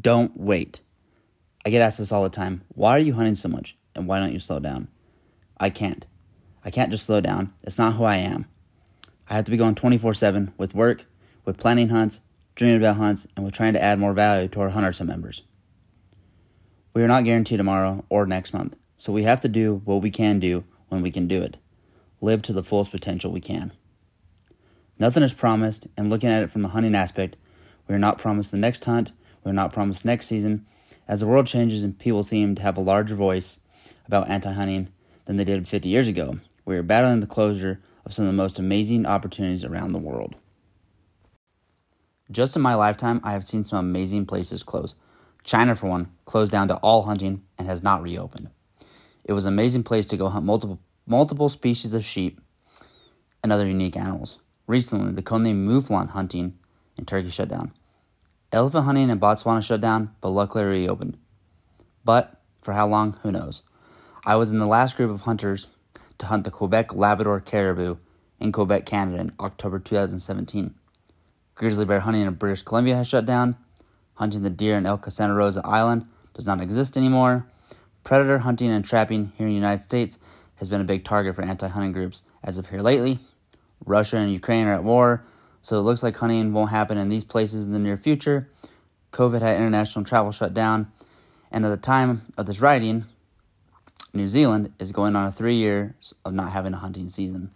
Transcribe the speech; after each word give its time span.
Don't 0.00 0.38
wait. 0.38 0.80
I 1.64 1.70
get 1.70 1.82
asked 1.82 1.98
this 1.98 2.12
all 2.12 2.22
the 2.22 2.30
time. 2.30 2.62
Why 2.68 2.90
are 2.92 3.00
you 3.00 3.14
hunting 3.14 3.34
so 3.34 3.48
much? 3.48 3.76
And 3.94 4.06
why 4.06 4.18
don't 4.18 4.32
you 4.32 4.40
slow 4.40 4.58
down? 4.58 4.88
I 5.58 5.70
can't. 5.70 6.06
I 6.64 6.70
can't 6.70 6.90
just 6.90 7.06
slow 7.06 7.20
down. 7.20 7.52
It's 7.62 7.78
not 7.78 7.94
who 7.94 8.04
I 8.04 8.16
am. 8.16 8.46
I 9.28 9.34
have 9.34 9.44
to 9.44 9.50
be 9.50 9.56
going 9.56 9.74
24 9.74 10.14
7 10.14 10.52
with 10.58 10.74
work, 10.74 11.06
with 11.44 11.58
planning 11.58 11.88
hunts, 11.88 12.22
dreaming 12.54 12.76
about 12.76 12.96
hunts, 12.96 13.26
and 13.36 13.44
with 13.44 13.54
trying 13.54 13.72
to 13.74 13.82
add 13.82 13.98
more 13.98 14.12
value 14.12 14.48
to 14.48 14.60
our 14.60 14.70
hunters 14.70 14.98
Hunterson 14.98 15.06
members. 15.06 15.42
We 16.92 17.02
are 17.02 17.08
not 17.08 17.24
guaranteed 17.24 17.58
tomorrow 17.58 18.04
or 18.08 18.26
next 18.26 18.54
month, 18.54 18.76
so 18.96 19.12
we 19.12 19.24
have 19.24 19.40
to 19.42 19.48
do 19.48 19.82
what 19.84 20.02
we 20.02 20.10
can 20.10 20.38
do 20.38 20.64
when 20.88 21.02
we 21.02 21.10
can 21.10 21.26
do 21.26 21.42
it. 21.42 21.56
Live 22.20 22.42
to 22.42 22.52
the 22.52 22.62
fullest 22.62 22.90
potential 22.90 23.32
we 23.32 23.40
can. 23.40 23.72
Nothing 24.98 25.22
is 25.22 25.34
promised, 25.34 25.88
and 25.96 26.08
looking 26.08 26.30
at 26.30 26.42
it 26.42 26.50
from 26.50 26.62
the 26.62 26.68
hunting 26.68 26.94
aspect, 26.94 27.36
we 27.88 27.94
are 27.94 27.98
not 27.98 28.18
promised 28.18 28.52
the 28.52 28.56
next 28.56 28.84
hunt, 28.84 29.12
we 29.44 29.50
are 29.50 29.54
not 29.54 29.72
promised 29.72 30.04
next 30.04 30.26
season. 30.26 30.66
As 31.06 31.20
the 31.20 31.26
world 31.26 31.46
changes 31.46 31.84
and 31.84 31.98
people 31.98 32.22
seem 32.22 32.54
to 32.54 32.62
have 32.62 32.76
a 32.76 32.80
larger 32.82 33.14
voice 33.14 33.60
about 34.06 34.28
anti 34.28 34.52
hunting 34.52 34.88
than 35.26 35.36
they 35.36 35.44
did 35.44 35.68
50 35.68 35.88
years 35.88 36.08
ago, 36.08 36.38
we 36.64 36.76
are 36.76 36.82
battling 36.82 37.20
the 37.20 37.26
closure 37.26 37.80
of 38.06 38.14
some 38.14 38.24
of 38.24 38.30
the 38.30 38.36
most 38.36 38.58
amazing 38.58 39.06
opportunities 39.06 39.64
around 39.64 39.92
the 39.92 39.98
world. 39.98 40.34
Just 42.30 42.56
in 42.56 42.62
my 42.62 42.74
lifetime, 42.74 43.20
I 43.22 43.32
have 43.32 43.46
seen 43.46 43.64
some 43.64 43.78
amazing 43.78 44.24
places 44.26 44.62
close. 44.62 44.94
China, 45.42 45.74
for 45.74 45.88
one, 45.88 46.08
closed 46.24 46.50
down 46.50 46.68
to 46.68 46.76
all 46.76 47.02
hunting 47.02 47.42
and 47.58 47.68
has 47.68 47.82
not 47.82 48.02
reopened. 48.02 48.48
It 49.24 49.34
was 49.34 49.44
an 49.44 49.52
amazing 49.52 49.82
place 49.82 50.06
to 50.06 50.16
go 50.16 50.28
hunt 50.28 50.44
multiple 50.44 50.80
multiple 51.06 51.50
species 51.50 51.92
of 51.92 52.02
sheep 52.02 52.40
and 53.42 53.52
other 53.52 53.66
unique 53.66 53.96
animals. 53.96 54.38
Recently, 54.66 55.12
the 55.12 55.22
Konya 55.22 55.54
mouflon 55.54 56.08
hunting 56.08 56.58
in 56.96 57.04
Turkey 57.04 57.28
shut 57.28 57.48
down. 57.48 57.72
Elephant 58.54 58.84
hunting 58.84 59.10
in 59.10 59.18
Botswana 59.18 59.64
shut 59.64 59.80
down, 59.80 60.14
but 60.20 60.28
luckily 60.28 60.62
reopened. 60.62 61.18
But 62.04 62.40
for 62.62 62.72
how 62.72 62.86
long, 62.86 63.14
who 63.24 63.32
knows? 63.32 63.64
I 64.24 64.36
was 64.36 64.52
in 64.52 64.60
the 64.60 64.66
last 64.66 64.96
group 64.96 65.10
of 65.10 65.22
hunters 65.22 65.66
to 66.18 66.26
hunt 66.26 66.44
the 66.44 66.52
Quebec 66.52 66.94
Labrador 66.94 67.40
caribou 67.40 67.96
in 68.38 68.52
Quebec, 68.52 68.86
Canada 68.86 69.18
in 69.18 69.32
October 69.40 69.80
2017. 69.80 70.72
Grizzly 71.56 71.84
bear 71.84 71.98
hunting 71.98 72.22
in 72.22 72.34
British 72.34 72.62
Columbia 72.62 72.94
has 72.94 73.08
shut 73.08 73.26
down. 73.26 73.56
Hunting 74.14 74.42
the 74.42 74.50
deer 74.50 74.78
in 74.78 74.86
Ilha 74.86 75.10
Santa 75.10 75.34
Rosa 75.34 75.60
Island 75.64 76.06
does 76.32 76.46
not 76.46 76.60
exist 76.60 76.96
anymore. 76.96 77.48
Predator 78.04 78.38
hunting 78.38 78.70
and 78.70 78.84
trapping 78.84 79.32
here 79.36 79.48
in 79.48 79.52
the 79.52 79.58
United 79.58 79.82
States 79.82 80.20
has 80.56 80.68
been 80.68 80.80
a 80.80 80.84
big 80.84 81.04
target 81.04 81.34
for 81.34 81.42
anti 81.42 81.66
hunting 81.66 81.90
groups 81.90 82.22
as 82.44 82.58
of 82.58 82.70
here 82.70 82.82
lately. 82.82 83.18
Russia 83.84 84.18
and 84.18 84.32
Ukraine 84.32 84.68
are 84.68 84.74
at 84.74 84.84
war, 84.84 85.24
so 85.64 85.78
it 85.78 85.82
looks 85.82 86.02
like 86.02 86.14
hunting 86.18 86.52
won't 86.52 86.70
happen 86.70 86.98
in 86.98 87.08
these 87.08 87.24
places 87.24 87.64
in 87.64 87.72
the 87.72 87.78
near 87.78 87.96
future. 87.96 88.50
COVID 89.12 89.40
had 89.40 89.56
international 89.56 90.04
travel 90.04 90.30
shut 90.30 90.52
down, 90.52 90.92
and 91.50 91.64
at 91.64 91.70
the 91.70 91.78
time 91.78 92.20
of 92.36 92.44
this 92.44 92.60
writing, 92.60 93.06
New 94.12 94.28
Zealand 94.28 94.74
is 94.78 94.92
going 94.92 95.16
on 95.16 95.26
a 95.26 95.32
three 95.32 95.56
years 95.56 96.12
of 96.22 96.34
not 96.34 96.52
having 96.52 96.74
a 96.74 96.76
hunting 96.76 97.08
season. 97.08 97.50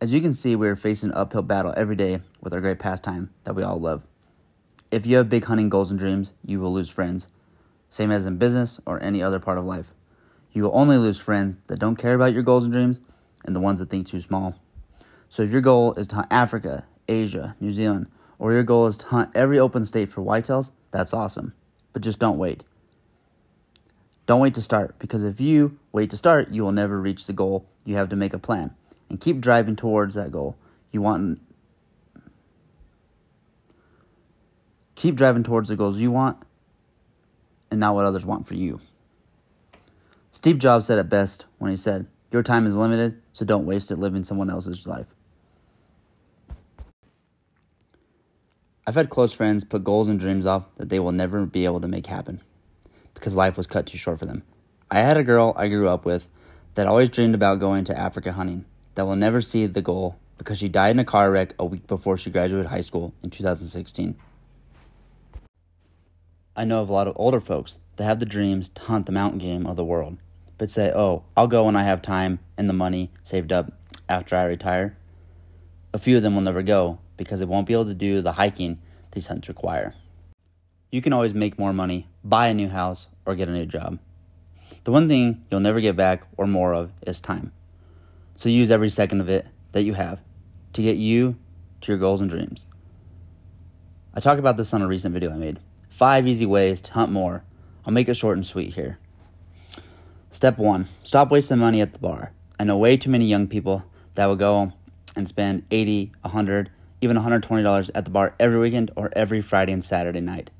As 0.00 0.14
you 0.14 0.22
can 0.22 0.32
see, 0.32 0.56
we 0.56 0.66
are 0.68 0.74
facing 0.74 1.10
an 1.10 1.16
uphill 1.16 1.42
battle 1.42 1.74
every 1.76 1.96
day 1.96 2.22
with 2.40 2.54
our 2.54 2.60
great 2.62 2.78
pastime 2.78 3.28
that 3.44 3.54
we 3.54 3.62
all 3.62 3.78
love. 3.78 4.02
If 4.90 5.04
you 5.04 5.18
have 5.18 5.28
big 5.28 5.44
hunting 5.44 5.68
goals 5.68 5.90
and 5.90 6.00
dreams, 6.00 6.32
you 6.42 6.60
will 6.60 6.72
lose 6.72 6.88
friends, 6.88 7.28
same 7.90 8.10
as 8.10 8.24
in 8.24 8.38
business 8.38 8.80
or 8.86 9.02
any 9.02 9.22
other 9.22 9.38
part 9.38 9.58
of 9.58 9.66
life. 9.66 9.92
You 10.52 10.62
will 10.62 10.74
only 10.74 10.96
lose 10.96 11.20
friends 11.20 11.58
that 11.66 11.78
don't 11.78 11.96
care 11.96 12.14
about 12.14 12.32
your 12.32 12.42
goals 12.42 12.64
and 12.64 12.72
dreams 12.72 13.02
and 13.44 13.54
the 13.54 13.60
ones 13.60 13.80
that 13.80 13.90
think 13.90 14.06
too 14.06 14.20
small. 14.22 14.56
So 15.30 15.44
if 15.44 15.52
your 15.52 15.60
goal 15.60 15.94
is 15.94 16.08
to 16.08 16.16
hunt 16.16 16.26
Africa, 16.30 16.84
Asia, 17.08 17.54
New 17.60 17.72
Zealand, 17.72 18.08
or 18.40 18.52
your 18.52 18.64
goal 18.64 18.88
is 18.88 18.98
to 18.98 19.06
hunt 19.06 19.30
every 19.32 19.60
open 19.60 19.84
state 19.84 20.08
for 20.08 20.22
whitetails, 20.22 20.72
that's 20.90 21.14
awesome. 21.14 21.54
But 21.92 22.02
just 22.02 22.18
don't 22.18 22.36
wait. 22.36 22.64
Don't 24.26 24.40
wait 24.40 24.54
to 24.54 24.62
start 24.62 24.98
because 24.98 25.22
if 25.22 25.40
you 25.40 25.78
wait 25.92 26.10
to 26.10 26.16
start, 26.16 26.50
you 26.50 26.64
will 26.64 26.72
never 26.72 27.00
reach 27.00 27.26
the 27.26 27.32
goal. 27.32 27.64
You 27.84 27.94
have 27.94 28.08
to 28.08 28.16
make 28.16 28.34
a 28.34 28.38
plan 28.40 28.74
and 29.08 29.20
keep 29.20 29.40
driving 29.40 29.76
towards 29.76 30.14
that 30.14 30.32
goal. 30.32 30.56
You 30.90 31.00
want 31.00 31.40
keep 34.96 35.14
driving 35.14 35.44
towards 35.44 35.68
the 35.68 35.76
goals 35.76 35.98
you 36.00 36.10
want 36.10 36.38
and 37.70 37.78
not 37.78 37.94
what 37.94 38.04
others 38.04 38.26
want 38.26 38.48
for 38.48 38.54
you. 38.54 38.80
Steve 40.32 40.58
Jobs 40.58 40.86
said 40.86 40.98
it 40.98 41.08
best 41.08 41.46
when 41.58 41.70
he 41.70 41.76
said, 41.76 42.06
Your 42.32 42.42
time 42.42 42.66
is 42.66 42.76
limited, 42.76 43.20
so 43.30 43.44
don't 43.44 43.64
waste 43.64 43.92
it 43.92 43.96
living 43.96 44.24
someone 44.24 44.50
else's 44.50 44.86
life. 44.88 45.06
I've 48.90 48.96
had 48.96 49.08
close 49.08 49.32
friends 49.32 49.62
put 49.62 49.84
goals 49.84 50.08
and 50.08 50.18
dreams 50.18 50.46
off 50.46 50.66
that 50.74 50.88
they 50.88 50.98
will 50.98 51.12
never 51.12 51.46
be 51.46 51.64
able 51.64 51.80
to 51.80 51.86
make 51.86 52.06
happen 52.06 52.40
because 53.14 53.36
life 53.36 53.56
was 53.56 53.68
cut 53.68 53.86
too 53.86 53.96
short 53.96 54.18
for 54.18 54.26
them. 54.26 54.42
I 54.90 54.98
had 54.98 55.16
a 55.16 55.22
girl 55.22 55.52
I 55.56 55.68
grew 55.68 55.88
up 55.88 56.04
with 56.04 56.28
that 56.74 56.88
always 56.88 57.08
dreamed 57.08 57.36
about 57.36 57.60
going 57.60 57.84
to 57.84 57.96
Africa 57.96 58.32
hunting 58.32 58.64
that 58.96 59.06
will 59.06 59.14
never 59.14 59.40
see 59.40 59.66
the 59.66 59.80
goal 59.80 60.18
because 60.38 60.58
she 60.58 60.68
died 60.68 60.90
in 60.90 60.98
a 60.98 61.04
car 61.04 61.30
wreck 61.30 61.54
a 61.56 61.64
week 61.64 61.86
before 61.86 62.18
she 62.18 62.30
graduated 62.30 62.66
high 62.66 62.80
school 62.80 63.14
in 63.22 63.30
2016. 63.30 64.16
I 66.56 66.64
know 66.64 66.82
of 66.82 66.88
a 66.88 66.92
lot 66.92 67.06
of 67.06 67.14
older 67.14 67.38
folks 67.38 67.78
that 67.94 68.02
have 68.02 68.18
the 68.18 68.26
dreams 68.26 68.70
to 68.70 68.82
hunt 68.82 69.06
the 69.06 69.12
mountain 69.12 69.38
game 69.38 69.68
of 69.68 69.76
the 69.76 69.84
world, 69.84 70.16
but 70.58 70.68
say, 70.68 70.90
oh, 70.92 71.22
I'll 71.36 71.46
go 71.46 71.66
when 71.66 71.76
I 71.76 71.84
have 71.84 72.02
time 72.02 72.40
and 72.58 72.68
the 72.68 72.72
money 72.72 73.12
saved 73.22 73.52
up 73.52 73.72
after 74.08 74.34
I 74.34 74.42
retire. 74.42 74.96
A 75.94 75.98
few 75.98 76.16
of 76.16 76.24
them 76.24 76.34
will 76.34 76.42
never 76.42 76.64
go 76.64 76.98
because 77.20 77.38
they 77.38 77.44
won't 77.44 77.66
be 77.66 77.74
able 77.74 77.84
to 77.84 77.92
do 77.92 78.22
the 78.22 78.32
hiking 78.32 78.80
these 79.12 79.26
hunts 79.26 79.46
require. 79.46 79.94
You 80.90 81.02
can 81.02 81.12
always 81.12 81.34
make 81.34 81.58
more 81.58 81.74
money, 81.74 82.08
buy 82.24 82.46
a 82.46 82.54
new 82.54 82.70
house, 82.70 83.08
or 83.26 83.34
get 83.34 83.46
a 83.46 83.52
new 83.52 83.66
job. 83.66 83.98
The 84.84 84.90
one 84.90 85.06
thing 85.06 85.44
you'll 85.50 85.60
never 85.60 85.82
get 85.82 85.96
back 85.96 86.22
or 86.38 86.46
more 86.46 86.72
of 86.72 86.92
is 87.06 87.20
time. 87.20 87.52
So 88.36 88.48
use 88.48 88.70
every 88.70 88.88
second 88.88 89.20
of 89.20 89.28
it 89.28 89.46
that 89.72 89.82
you 89.82 89.92
have 89.92 90.18
to 90.72 90.80
get 90.80 90.96
you 90.96 91.36
to 91.82 91.92
your 91.92 91.98
goals 91.98 92.22
and 92.22 92.30
dreams. 92.30 92.64
I 94.14 94.20
talked 94.20 94.40
about 94.40 94.56
this 94.56 94.72
on 94.72 94.80
a 94.80 94.88
recent 94.88 95.12
video 95.12 95.30
I 95.30 95.36
made. 95.36 95.60
Five 95.90 96.26
easy 96.26 96.46
ways 96.46 96.80
to 96.80 96.92
hunt 96.94 97.12
more. 97.12 97.44
I'll 97.84 97.92
make 97.92 98.08
it 98.08 98.14
short 98.14 98.38
and 98.38 98.46
sweet 98.46 98.76
here. 98.76 98.98
Step 100.30 100.56
one 100.56 100.88
stop 101.02 101.30
wasting 101.30 101.58
money 101.58 101.82
at 101.82 101.92
the 101.92 101.98
bar. 101.98 102.32
I 102.58 102.64
know 102.64 102.78
way 102.78 102.96
too 102.96 103.10
many 103.10 103.26
young 103.26 103.46
people 103.46 103.84
that 104.14 104.24
will 104.24 104.36
go 104.36 104.72
and 105.14 105.28
spend 105.28 105.64
80, 105.70 106.12
100, 106.22 106.70
even 107.00 107.16
$120 107.16 107.90
at 107.94 108.04
the 108.04 108.10
bar 108.10 108.34
every 108.38 108.58
weekend 108.58 108.90
or 108.96 109.10
every 109.14 109.40
Friday 109.40 109.72
and 109.72 109.84
Saturday 109.84 110.20
night. 110.20 110.50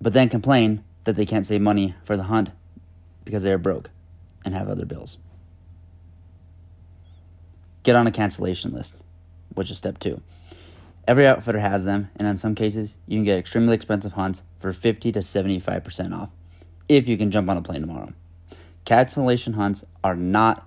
But 0.00 0.12
then 0.12 0.28
complain 0.28 0.84
that 1.04 1.16
they 1.16 1.26
can't 1.26 1.46
save 1.46 1.60
money 1.60 1.94
for 2.02 2.16
the 2.16 2.24
hunt 2.24 2.50
because 3.24 3.42
they 3.42 3.52
are 3.52 3.58
broke 3.58 3.90
and 4.44 4.54
have 4.54 4.68
other 4.68 4.84
bills. 4.84 5.18
Get 7.82 7.96
on 7.96 8.06
a 8.06 8.12
cancellation 8.12 8.72
list, 8.72 8.94
which 9.54 9.70
is 9.70 9.78
step 9.78 9.98
two. 9.98 10.20
Every 11.08 11.26
outfitter 11.26 11.60
has 11.60 11.84
them, 11.84 12.10
and 12.16 12.26
in 12.26 12.36
some 12.36 12.56
cases, 12.56 12.96
you 13.06 13.18
can 13.18 13.24
get 13.24 13.38
extremely 13.38 13.74
expensive 13.74 14.14
hunts 14.14 14.42
for 14.58 14.72
50 14.72 15.12
to 15.12 15.20
75% 15.20 16.12
off 16.12 16.30
if 16.88 17.06
you 17.06 17.16
can 17.16 17.30
jump 17.30 17.48
on 17.48 17.56
a 17.56 17.62
plane 17.62 17.80
tomorrow. 17.80 18.12
Cancellation 18.84 19.54
hunts 19.54 19.84
are 20.02 20.16
not 20.16 20.66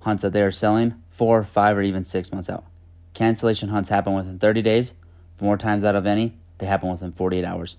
hunts 0.00 0.22
that 0.22 0.32
they 0.32 0.42
are 0.42 0.52
selling 0.52 0.94
four, 1.20 1.44
five, 1.44 1.76
or 1.76 1.82
even 1.82 2.02
six 2.02 2.32
months 2.32 2.48
out. 2.48 2.64
Cancellation 3.12 3.68
hunts 3.68 3.90
happen 3.90 4.14
within 4.14 4.38
30 4.38 4.62
days. 4.62 4.94
More 5.38 5.58
times 5.58 5.84
out 5.84 5.94
of 5.94 6.06
any, 6.06 6.32
they 6.56 6.64
happen 6.64 6.88
within 6.88 7.12
48 7.12 7.44
hours. 7.44 7.76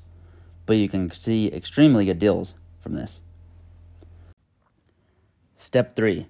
But 0.68 0.78
you 0.78 0.88
can 0.88 1.10
see 1.10 1.48
extremely 1.48 2.06
good 2.06 2.20
deals 2.20 2.54
from 2.80 2.94
this. 2.94 3.24
Step 5.56 5.96
3 5.96 6.28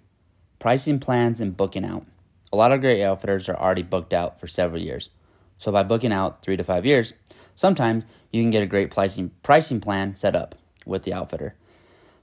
Pricing 0.57 1.01
plans 1.01 1.41
and 1.41 1.57
booking 1.57 1.83
out. 1.83 2.05
A 2.53 2.55
lot 2.55 2.71
of 2.71 2.79
great 2.79 3.03
outfitters 3.03 3.49
are 3.49 3.57
already 3.57 3.83
booked 3.83 4.13
out 4.13 4.39
for 4.39 4.47
several 4.47 4.81
years. 4.81 5.09
So 5.57 5.69
by 5.69 5.83
booking 5.83 6.13
out 6.13 6.41
three 6.41 6.55
to 6.55 6.63
five 6.63 6.85
years, 6.85 7.11
sometimes 7.57 8.05
you 8.31 8.41
can 8.41 8.51
get 8.51 8.63
a 8.63 8.67
great 8.67 8.89
pricing 8.89 9.31
pricing 9.43 9.81
plan 9.81 10.15
set 10.15 10.33
up 10.33 10.55
with 10.85 11.03
the 11.03 11.11
outfitter. 11.11 11.55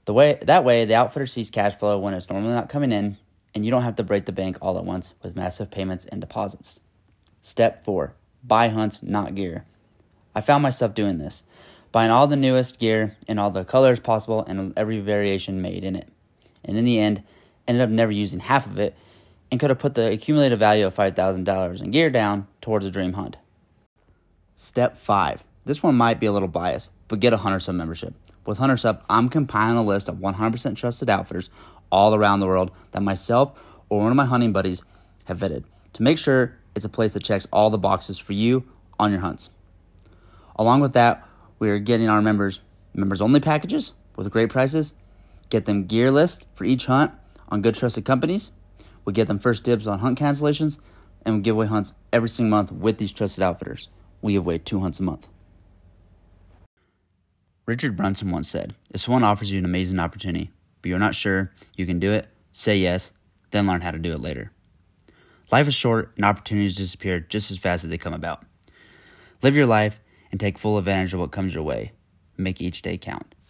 The 0.05 0.13
way 0.13 0.39
that 0.41 0.63
way 0.63 0.85
the 0.85 0.95
outfitter 0.95 1.27
sees 1.27 1.51
cash 1.51 1.75
flow 1.75 1.99
when 1.99 2.15
it's 2.15 2.27
normally 2.27 2.55
not 2.55 2.69
coming 2.69 2.91
in, 2.91 3.17
and 3.53 3.65
you 3.65 3.71
don't 3.71 3.83
have 3.83 3.95
to 3.95 4.03
break 4.03 4.25
the 4.25 4.31
bank 4.31 4.57
all 4.61 4.77
at 4.77 4.85
once 4.85 5.13
with 5.21 5.35
massive 5.35 5.71
payments 5.71 6.05
and 6.05 6.21
deposits. 6.21 6.79
Step 7.41 7.83
four: 7.83 8.13
buy 8.43 8.69
hunts, 8.69 9.01
not 9.01 9.35
gear. 9.35 9.65
I 10.35 10.41
found 10.41 10.63
myself 10.63 10.93
doing 10.93 11.17
this, 11.17 11.43
buying 11.91 12.11
all 12.11 12.27
the 12.27 12.35
newest 12.35 12.79
gear 12.79 13.17
in 13.27 13.39
all 13.39 13.49
the 13.51 13.65
colors 13.65 13.99
possible 13.99 14.43
and 14.47 14.73
every 14.77 14.99
variation 14.99 15.61
made 15.61 15.83
in 15.83 15.95
it, 15.95 16.09
and 16.63 16.77
in 16.77 16.85
the 16.85 16.99
end, 16.99 17.23
ended 17.67 17.81
up 17.81 17.89
never 17.89 18.11
using 18.11 18.39
half 18.39 18.65
of 18.65 18.79
it 18.79 18.95
and 19.51 19.59
could 19.59 19.69
have 19.69 19.79
put 19.79 19.95
the 19.95 20.11
accumulated 20.11 20.59
value 20.59 20.85
of 20.85 20.95
$5,000 20.95 21.81
in 21.81 21.91
gear 21.91 22.09
down 22.09 22.47
towards 22.61 22.85
a 22.85 22.91
dream 22.91 23.13
hunt. 23.13 23.37
Step 24.55 24.97
5. 24.97 25.43
This 25.65 25.81
one 25.81 25.95
might 25.95 26.19
be 26.19 26.25
a 26.25 26.31
little 26.31 26.47
biased, 26.47 26.91
but 27.07 27.19
get 27.19 27.33
a 27.33 27.37
Hunter 27.37 27.59
Sub 27.59 27.75
membership. 27.75 28.13
With 28.45 28.57
Hunter 28.57 28.77
Sub, 28.77 29.03
I'm 29.09 29.29
compiling 29.29 29.77
a 29.77 29.83
list 29.83 30.09
of 30.09 30.17
100% 30.17 30.75
trusted 30.75 31.09
outfitters 31.09 31.49
all 31.91 32.15
around 32.15 32.39
the 32.39 32.47
world 32.47 32.71
that 32.91 33.01
myself 33.01 33.57
or 33.89 33.99
one 33.99 34.11
of 34.11 34.15
my 34.15 34.25
hunting 34.25 34.51
buddies 34.51 34.81
have 35.25 35.39
vetted 35.39 35.63
to 35.93 36.03
make 36.03 36.17
sure 36.17 36.57
it's 36.75 36.85
a 36.85 36.89
place 36.89 37.13
that 37.13 37.23
checks 37.23 37.47
all 37.51 37.69
the 37.69 37.77
boxes 37.77 38.19
for 38.19 38.33
you 38.33 38.63
on 38.99 39.11
your 39.11 39.21
hunts. 39.21 39.49
Along 40.55 40.79
with 40.81 40.93
that, 40.93 41.27
we 41.57 41.69
are 41.69 41.79
getting 41.79 42.09
our 42.09 42.21
members 42.21 42.59
members 42.93 43.21
only 43.21 43.39
packages 43.39 43.91
with 44.15 44.31
great 44.31 44.49
prices. 44.49 44.93
Get 45.49 45.65
them 45.65 45.85
gear 45.85 46.11
list 46.11 46.45
for 46.53 46.65
each 46.65 46.85
hunt 46.85 47.11
on 47.49 47.61
good 47.61 47.75
trusted 47.75 48.05
companies. 48.05 48.51
We 49.05 49.13
get 49.13 49.27
them 49.27 49.39
first 49.39 49.63
dibs 49.63 49.87
on 49.87 49.99
hunt 49.99 50.19
cancellations, 50.19 50.79
and 51.25 51.35
we 51.35 51.41
give 51.41 51.55
away 51.55 51.67
hunts 51.67 51.93
every 52.13 52.29
single 52.29 52.51
month 52.51 52.71
with 52.71 52.97
these 52.97 53.11
trusted 53.11 53.43
outfitters. 53.43 53.89
We 54.21 54.33
give 54.33 54.43
away 54.43 54.57
two 54.57 54.81
hunts 54.81 54.99
a 54.99 55.03
month. 55.03 55.27
Richard 57.65 57.95
Branson 57.95 58.31
once 58.31 58.49
said, 58.49 58.75
If 58.91 59.01
someone 59.01 59.23
offers 59.23 59.51
you 59.51 59.59
an 59.59 59.65
amazing 59.65 59.99
opportunity, 59.99 60.51
but 60.81 60.89
you're 60.89 60.99
not 60.99 61.15
sure 61.15 61.51
you 61.75 61.85
can 61.85 61.99
do 61.99 62.11
it, 62.11 62.27
say 62.51 62.77
yes, 62.77 63.11
then 63.51 63.67
learn 63.67 63.81
how 63.81 63.91
to 63.91 63.99
do 63.99 64.13
it 64.13 64.19
later. 64.19 64.51
Life 65.51 65.67
is 65.67 65.73
short 65.73 66.11
and 66.15 66.25
opportunities 66.25 66.77
disappear 66.77 67.19
just 67.19 67.49
as 67.51 67.57
fast 67.57 67.83
as 67.83 67.89
they 67.89 67.97
come 67.97 68.13
about. 68.13 68.43
Live 69.41 69.55
your 69.55 69.65
life 69.65 69.99
and 70.31 70.39
take 70.39 70.57
full 70.57 70.77
advantage 70.77 71.13
of 71.13 71.19
what 71.19 71.31
comes 71.31 71.53
your 71.53 71.63
way. 71.63 71.91
Make 72.37 72.61
each 72.61 72.81
day 72.81 72.97
count. 72.97 73.33